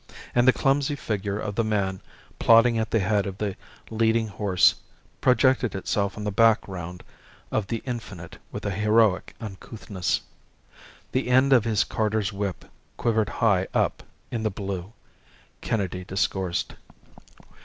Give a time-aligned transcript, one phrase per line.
[0.33, 2.01] And the clumsy figure of the man
[2.39, 3.55] plodding at the head of the
[3.91, 4.73] leading horse
[5.21, 7.03] projected itself on the background
[7.51, 10.21] of the Infinite with a heroic uncouthness.
[11.11, 12.65] The end of his carter's whip
[12.97, 14.01] quivered high up
[14.31, 14.91] in the blue.
[15.61, 16.73] Kennedy discoursed.